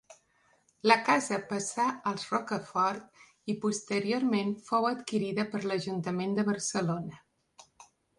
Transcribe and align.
La 0.91 0.95
casa 1.07 1.37
passà 1.49 1.83
als 2.11 2.23
Rocafort 2.31 3.21
i 3.53 3.55
posteriorment 3.65 4.53
fou 4.71 4.89
adquirida 4.93 5.45
per 5.53 5.61
l'ajuntament 5.73 6.35
de 6.41 6.47
Barcelona. 6.49 7.21